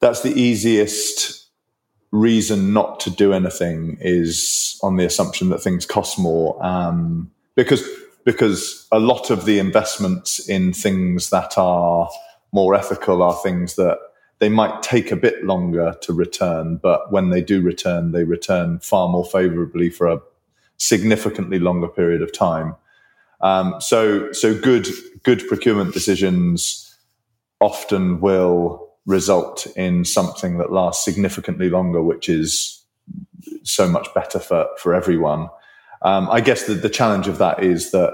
[0.00, 1.48] that's the easiest
[2.10, 7.82] reason not to do anything is on the assumption that things cost more um, because
[8.24, 12.08] because a lot of the investments in things that are
[12.52, 13.98] more ethical are things that
[14.42, 18.80] they might take a bit longer to return, but when they do return, they return
[18.80, 20.20] far more favorably for a
[20.78, 22.74] significantly longer period of time.
[23.40, 24.88] Um, so, so good,
[25.22, 26.92] good procurement decisions
[27.60, 32.84] often will result in something that lasts significantly longer, which is
[33.62, 35.50] so much better for, for everyone.
[36.02, 38.12] Um, I guess the, the challenge of that is that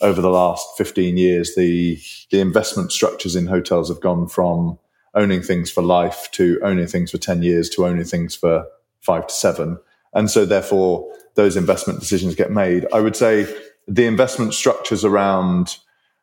[0.00, 1.96] over the last 15 years, the,
[2.32, 4.76] the investment structures in hotels have gone from
[5.14, 8.66] owning things for life to owning things for 10 years to owning things for
[9.00, 9.78] five to seven.
[10.12, 12.86] And so therefore those investment decisions get made.
[12.92, 13.52] I would say
[13.88, 15.76] the investment structures around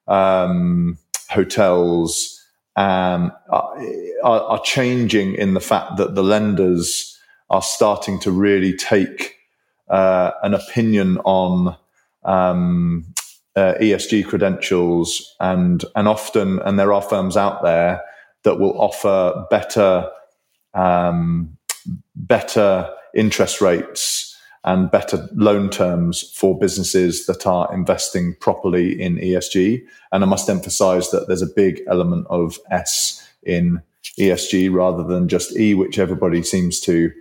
[0.07, 0.97] um,
[1.29, 2.33] hotels
[2.75, 3.77] um, are,
[4.23, 7.17] are, changing in the fact that the lenders
[7.49, 9.35] are starting to really take
[9.89, 11.75] uh, an opinion on
[12.23, 13.05] um,
[13.55, 18.03] uh, ESG credentials and and often and there are firms out there
[18.47, 20.09] that will offer better
[20.73, 21.57] um,
[22.15, 29.81] better interest rates and better loan terms for businesses that are investing properly in ESG.
[30.13, 33.81] And I must emphasize that there's a big element of S in
[34.17, 37.11] ESG rather than just E, which everybody seems to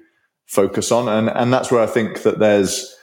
[0.46, 1.08] focus on.
[1.08, 2.94] And, and that's where I think that there's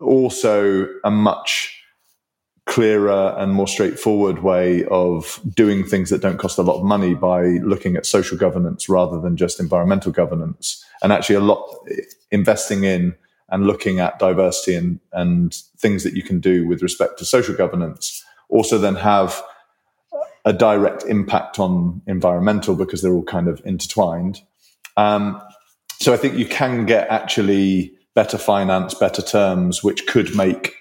[0.00, 1.79] also a much
[2.70, 7.14] clearer and more straightforward way of doing things that don't cost a lot of money
[7.14, 11.60] by looking at social governance rather than just environmental governance and actually a lot
[12.30, 13.12] investing in
[13.48, 17.56] and looking at diversity and, and things that you can do with respect to social
[17.56, 19.42] governance also then have
[20.44, 24.40] a direct impact on environmental because they're all kind of intertwined.
[24.96, 25.42] Um,
[25.98, 30.76] so I think you can get actually better finance, better terms, which could make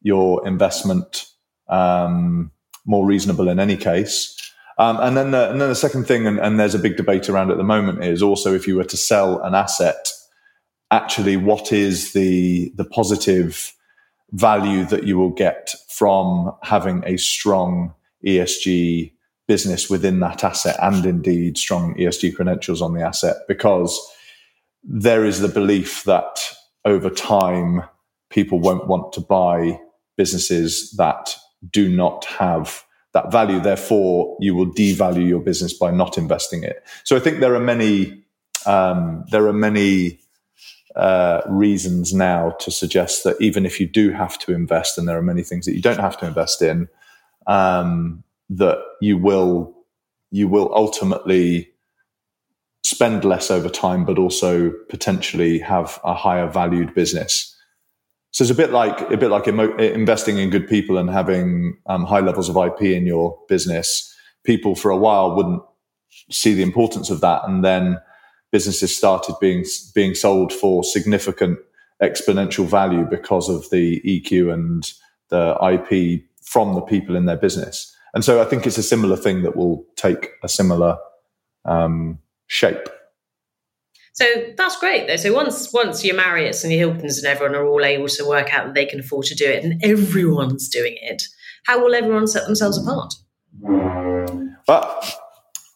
[0.00, 1.26] your investment
[1.68, 2.50] um,
[2.86, 4.34] more reasonable in any case.
[4.78, 7.28] Um, and then the, and then the second thing, and, and there's a big debate
[7.28, 10.10] around at the moment, is also if you were to sell an asset,
[10.90, 13.72] actually, what is the the positive
[14.32, 17.94] value that you will get from having a strong
[18.26, 19.12] ESG
[19.46, 24.00] business within that asset and indeed strong ESG credentials on the asset because
[24.82, 26.40] there is the belief that
[26.84, 27.82] over time
[28.30, 29.78] people won't want to buy
[30.16, 31.36] businesses that
[31.70, 33.60] do not have that value.
[33.60, 36.84] Therefore, you will devalue your business by not investing it.
[37.04, 38.24] So I think there are many
[38.66, 40.20] um, there are many
[40.96, 45.18] uh, reasons now to suggest that even if you do have to invest, and there
[45.18, 46.88] are many things that you don't have to invest in,
[47.46, 49.74] um, that you will
[50.30, 51.70] you will ultimately
[52.84, 57.53] spend less over time, but also potentially have a higher valued business.
[58.34, 61.78] So it's a bit like a bit like emo- investing in good people and having
[61.86, 64.12] um, high levels of IP in your business.
[64.42, 65.62] People for a while wouldn't
[66.32, 68.00] see the importance of that, and then
[68.50, 71.60] businesses started being being sold for significant
[72.02, 74.92] exponential value because of the EQ and
[75.28, 77.96] the IP from the people in their business.
[78.14, 80.98] And so I think it's a similar thing that will take a similar
[81.64, 82.18] um,
[82.48, 82.88] shape.
[84.14, 84.24] So
[84.56, 85.16] that's great though.
[85.16, 88.54] So once once your Marriott's and your Hiltons and everyone are all able to work
[88.54, 91.24] out that they can afford to do it and everyone's doing it,
[91.66, 93.12] how will everyone set themselves apart?
[94.66, 95.14] But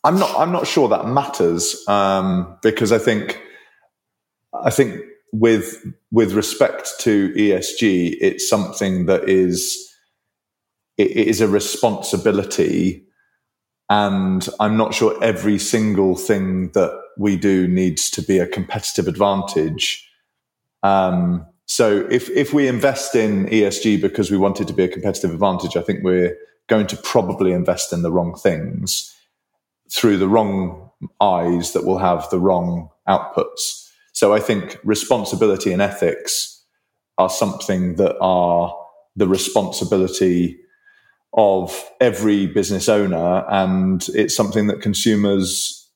[0.05, 3.43] I'm not I'm not sure that matters um, because I think
[4.55, 9.77] I think with with respect to ESG, it's something that is
[10.97, 13.05] it is a responsibility.
[13.91, 19.09] And I'm not sure every single thing that we do needs to be a competitive
[19.09, 20.09] advantage.
[20.83, 24.89] Um, so if, if we invest in ESG because we want it to be a
[24.89, 26.37] competitive advantage, I think we're
[26.69, 29.15] going to probably invest in the wrong things
[29.91, 33.89] through the wrong eyes that will have the wrong outputs.
[34.13, 36.65] So I think responsibility and ethics
[37.19, 38.75] are something that are
[39.17, 40.59] the responsibility
[41.35, 45.89] of every business owner, and it's something that consumers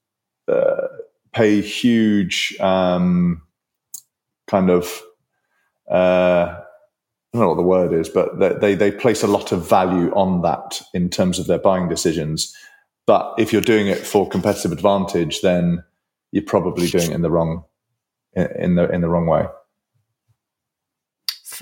[0.49, 0.89] uh,
[1.33, 3.43] pay huge um,
[4.47, 5.03] kind of.
[5.91, 6.59] Uh,
[7.35, 9.67] I don't know what the word is, but they, they, they place a lot of
[9.67, 12.55] value on that in terms of their buying decisions.
[13.07, 15.83] But if you're doing it for competitive advantage, then
[16.31, 17.65] you're probably doing it in the wrong
[18.35, 19.47] in the in the wrong way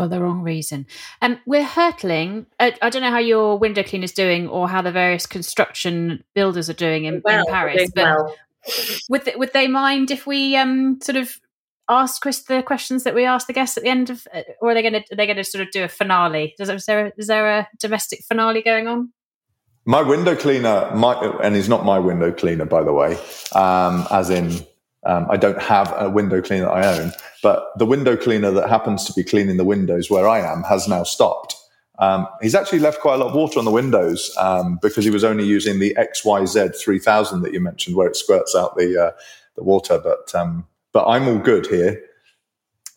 [0.00, 0.86] for the wrong reason.
[1.20, 2.46] Um, we're hurtling.
[2.58, 6.70] I, I, don't know how your window cleaner's doing or how the various construction builders
[6.70, 8.34] are doing in, well, in Paris, but well.
[9.08, 11.38] Would they, would they mind if we um, sort of
[11.88, 14.70] ask Chris the questions that we ask the guests at the end of, uh, or
[14.70, 16.54] are they going to are they going to sort of do a finale?
[16.58, 19.12] Is, is there a, is there a domestic finale going on?
[19.86, 23.18] My window cleaner, my, and he's not my window cleaner, by the way,
[23.54, 24.64] um, as in
[25.06, 28.68] um, I don't have a window cleaner that I own, but the window cleaner that
[28.68, 31.56] happens to be cleaning the windows where I am has now stopped.
[32.00, 35.10] Um, he's actually left quite a lot of water on the windows um, because he
[35.10, 39.10] was only using the XYZ 3000 that you mentioned, where it squirts out the uh,
[39.56, 40.00] the water.
[40.02, 42.02] But um, but I'm all good here.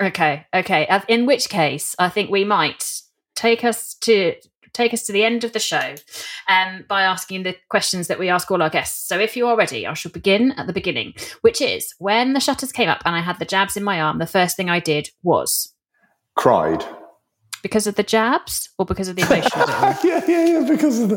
[0.02, 0.88] Okay, okay.
[1.08, 3.02] In which case, I think we might
[3.36, 4.36] take us to
[4.74, 5.96] take us to the end of the show
[6.48, 9.08] um, by asking the questions that we ask all our guests.
[9.08, 12.39] So if you are ready, I shall begin at the beginning, which is when the
[12.39, 14.80] shutters came up and I had the jabs in my arm, the first thing I
[14.80, 15.74] did was
[16.36, 16.84] cried.
[17.64, 19.70] Because of the jabs or because of the emotion of
[20.03, 20.68] yeah, yeah, yeah.
[20.68, 21.16] Because of the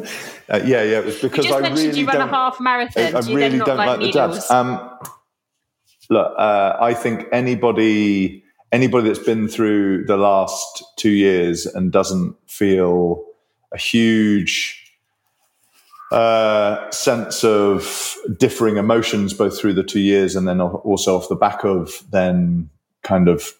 [0.49, 1.01] uh, yeah, yeah.
[1.01, 3.14] It was because you just I mentioned really you run a half marathon.
[3.14, 4.51] I, I Do really don't like, like the jabs.
[4.51, 4.90] Um,
[6.09, 12.36] look, uh, I think anybody anybody that's been through the last two years and doesn't
[12.47, 13.24] feel
[13.72, 14.82] a huge
[16.12, 21.34] uh, sense of differing emotions both through the two years and then also off the
[21.34, 22.70] back of then
[23.03, 23.53] kind of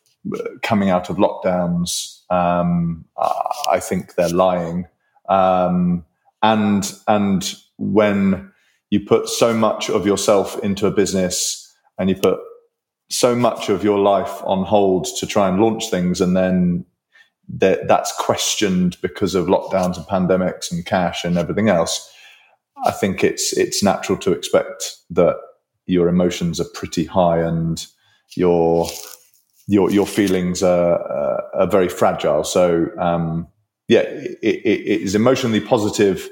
[0.63, 2.21] coming out of lockdowns.
[2.31, 3.05] Um,
[3.71, 4.87] I think they're lying.
[5.29, 6.05] Um,
[6.43, 8.53] and and when
[8.91, 12.39] you put so much of yourself into a business and you put
[13.09, 16.85] so much of your life on hold to try and launch things, and then
[17.49, 22.13] that that's questioned because of lockdowns and pandemics and cash and everything else.
[22.85, 25.37] I think it's it's natural to expect that
[25.87, 27.87] your emotions are pretty high and
[28.35, 28.89] your
[29.67, 32.45] your your feelings are, uh, are very fragile.
[32.45, 33.49] So um,
[33.89, 36.29] yeah, it, it, it is emotionally positive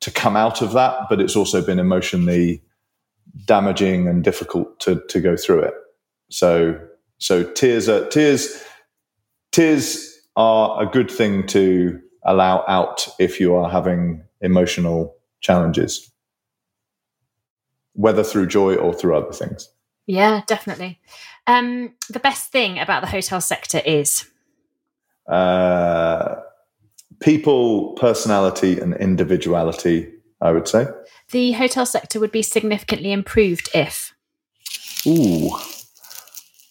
[0.00, 2.62] to come out of that, but it's also been emotionally
[3.44, 5.74] damaging and difficult to to go through it.
[6.30, 6.78] So
[7.18, 8.62] so tears are tears
[9.52, 10.06] tears
[10.36, 16.10] are a good thing to allow out if you are having emotional challenges,
[17.92, 19.68] whether through joy or through other things.
[20.10, 20.98] Yeah, definitely.
[21.46, 24.28] Um, the best thing about the hotel sector is
[25.28, 26.34] uh,
[27.20, 30.12] people, personality, and individuality.
[30.40, 30.88] I would say
[31.30, 34.12] the hotel sector would be significantly improved if.
[35.06, 35.52] Ooh,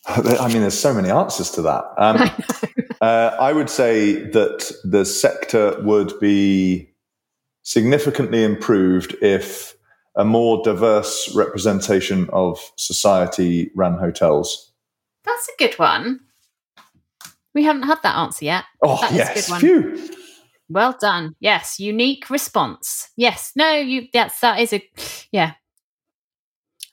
[0.06, 1.86] I mean, there's so many answers to that.
[1.98, 2.18] Um,
[3.02, 6.90] I, uh, I would say that the sector would be
[7.64, 9.76] significantly improved if
[10.16, 14.72] a more diverse representation of society ran hotels.
[15.24, 16.22] That's a good one.
[17.54, 18.66] We haven't had that answer yet.
[18.84, 19.48] Oh, that yes.
[19.48, 19.62] Good one.
[19.62, 20.10] Phew.
[20.70, 21.36] Well done.
[21.40, 23.10] Yes, unique response.
[23.18, 24.08] Yes, no, you.
[24.14, 24.88] That's that is a
[25.32, 25.54] yeah.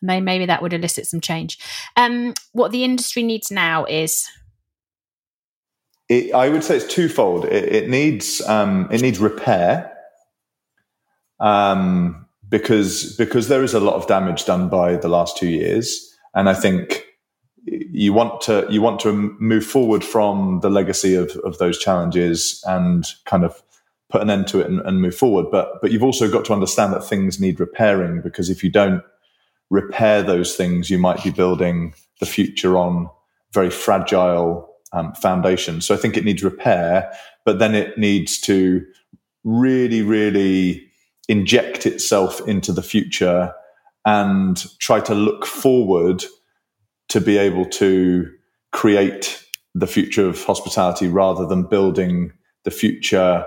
[0.03, 1.59] Maybe that would elicit some change.
[1.97, 4.29] Um, what the industry needs now is.
[6.09, 7.47] It, I would say it's twofold.
[7.47, 9.93] It, it needs um, it needs repair.
[11.41, 16.15] Um, because because there is a lot of damage done by the last two years,
[16.35, 17.05] and I think
[17.67, 22.63] you want to you want to move forward from the legacy of, of those challenges
[22.67, 23.63] and kind of
[24.09, 25.47] put an end to it and, and move forward.
[25.51, 29.03] But but you've also got to understand that things need repairing because if you don't
[29.71, 33.11] repair those things, you might be building the future on
[33.53, 35.13] very fragile um.
[35.81, 37.13] So I think it needs repair,
[37.45, 38.85] but then it needs to
[39.45, 40.86] really, really
[41.29, 43.53] inject itself into the future
[44.05, 46.25] and try to look forward
[47.09, 48.31] to be able to
[48.73, 52.33] create the future of hospitality rather than building
[52.65, 53.45] the future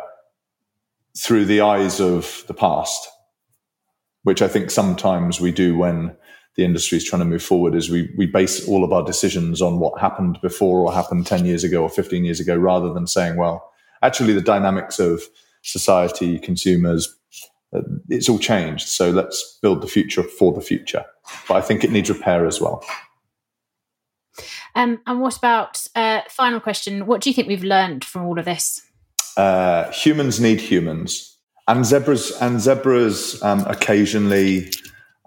[1.17, 3.07] through the eyes of the past,
[4.23, 6.15] which I think sometimes we do when
[6.55, 9.61] the industry is trying to move forward is we, we base all of our decisions
[9.61, 13.07] on what happened before or happened 10 years ago or 15 years ago rather than
[13.07, 13.71] saying, well,
[14.01, 15.21] actually the dynamics of
[15.61, 17.15] society, consumers,
[18.09, 18.88] it's all changed.
[18.88, 21.05] So let's build the future for the future.
[21.47, 22.84] But I think it needs repair as well.
[24.76, 27.05] Um, and what about uh, final question?
[27.05, 28.82] What do you think we've learned from all of this?
[29.38, 34.72] Uh, humans need humans, and zebras and zebras um, occasionally,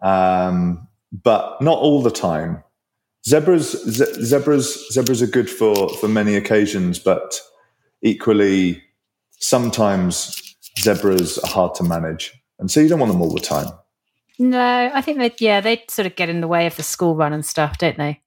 [0.03, 2.63] um, but not all the time.
[3.27, 7.41] Zebras, ze- zebras, zebras are good for for many occasions, but
[8.03, 8.83] equally,
[9.39, 10.42] sometimes
[10.79, 13.69] zebras are hard to manage, and so you don't want them all the time.
[14.39, 17.15] No, I think that yeah, they sort of get in the way of the school
[17.15, 18.21] run and stuff, don't they?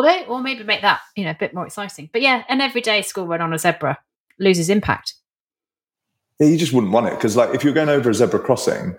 [0.00, 2.08] They, or maybe make that you know a bit more exciting.
[2.12, 3.98] But yeah, an everyday school run on a zebra
[4.38, 5.14] loses impact.
[6.38, 8.94] Yeah, you just wouldn't want it because, like, if you're going over a zebra crossing,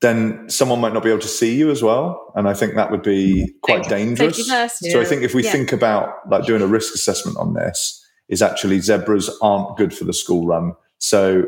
[0.00, 2.90] then someone might not be able to see you as well, and I think that
[2.90, 3.58] would be mm-hmm.
[3.60, 4.46] quite dangerous.
[4.78, 5.52] So I think if we yeah.
[5.52, 10.04] think about like doing a risk assessment on this, is actually zebras aren't good for
[10.04, 10.72] the school run.
[10.96, 11.44] So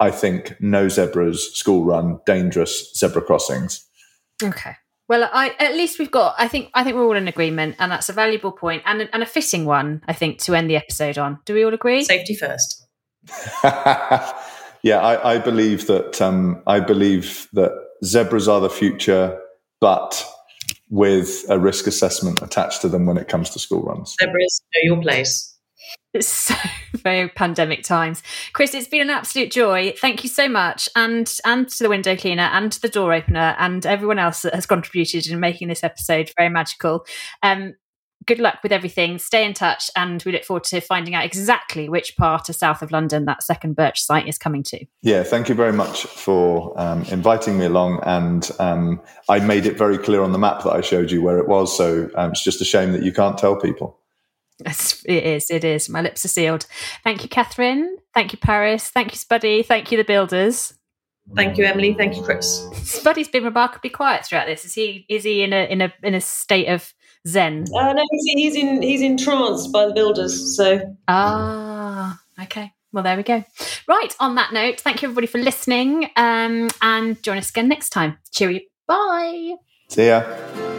[0.00, 3.84] I think no zebras, school run, dangerous zebra crossings.
[4.42, 4.74] Okay.
[5.08, 6.34] Well, I, at least we've got.
[6.38, 6.70] I think.
[6.74, 9.64] I think we're all in agreement, and that's a valuable point and, and a fitting
[9.64, 10.02] one.
[10.06, 11.38] I think to end the episode on.
[11.46, 12.04] Do we all agree?
[12.04, 12.86] Safety first.
[14.82, 16.20] yeah, I, I, believe that.
[16.20, 17.72] Um, I believe that
[18.04, 19.40] zebras are the future,
[19.80, 20.24] but
[20.90, 24.14] with a risk assessment attached to them when it comes to school runs.
[24.20, 25.57] Zebras know your place.
[26.14, 26.54] It's so
[26.94, 28.22] very pandemic times.
[28.52, 29.94] Chris, it's been an absolute joy.
[29.98, 30.88] Thank you so much.
[30.96, 34.54] And and to the window cleaner and to the door opener and everyone else that
[34.54, 37.06] has contributed in making this episode very magical.
[37.42, 37.74] Um,
[38.28, 39.18] good luck with everything.
[39.18, 42.82] Stay in touch and we look forward to finding out exactly which part of south
[42.82, 44.84] of London that second Birch site is coming to.
[45.02, 48.00] Yeah, thank you very much for um, inviting me along.
[48.04, 51.38] And um, I made it very clear on the map that I showed you where
[51.38, 51.74] it was.
[51.74, 53.97] So um, it's just a shame that you can't tell people.
[54.64, 55.50] It is.
[55.50, 55.88] It is.
[55.88, 56.66] My lips are sealed.
[57.04, 57.96] Thank you, Catherine.
[58.14, 58.88] Thank you, Paris.
[58.88, 59.64] Thank you, Spuddy.
[59.64, 60.74] Thank you, the builders.
[61.36, 61.94] Thank you, Emily.
[61.94, 62.66] Thank you, Chris.
[62.72, 64.64] Spuddy's been remarkably quiet throughout this.
[64.64, 65.04] Is he?
[65.08, 66.92] Is he in a in a in a state of
[67.26, 67.66] Zen.
[67.74, 70.56] Uh, no, he's, he's in he's entranced by the builders.
[70.56, 72.72] So Ah, okay.
[72.92, 73.44] Well, there we go.
[73.86, 74.14] Right.
[74.18, 78.18] On that note, thank you everybody for listening, um, and join us again next time.
[78.32, 78.60] Cheerio.
[78.86, 79.56] Bye.
[79.88, 80.77] See ya.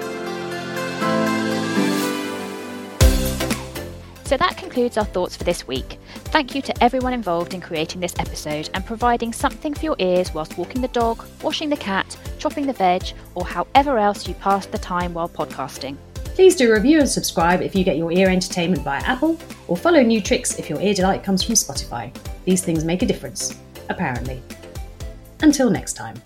[4.29, 5.97] So that concludes our thoughts for this week.
[6.25, 10.35] Thank you to everyone involved in creating this episode and providing something for your ears
[10.35, 13.01] whilst walking the dog, washing the cat, chopping the veg,
[13.33, 15.97] or however else you pass the time while podcasting.
[16.35, 19.35] Please do review and subscribe if you get your ear entertainment via Apple,
[19.67, 22.15] or follow New Tricks if your ear delight comes from Spotify.
[22.45, 23.57] These things make a difference,
[23.89, 24.43] apparently.
[25.41, 26.21] Until next time.